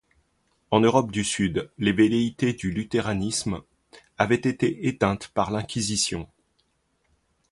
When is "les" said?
1.77-1.91